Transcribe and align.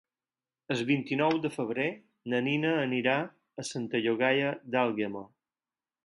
El 0.75 0.79
vint-i-nou 0.91 1.35
de 1.41 1.51
febrer 1.57 1.85
na 2.33 2.39
Nina 2.47 2.71
anirà 2.85 3.17
a 3.65 3.65
Santa 3.73 4.01
Llogaia 4.05 4.55
d'Àlguema. 4.77 5.23